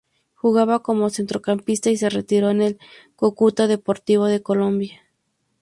Jugaba 0.33 0.81
como 0.81 1.11
centrocampista 1.11 1.91
y 1.91 1.97
se 1.97 2.09
retiró 2.09 2.49
en 2.49 2.63
el 2.63 2.79
Cúcuta 3.15 3.67
Deportivo 3.67 4.25
de 4.25 4.41
Colombia. 4.41 5.03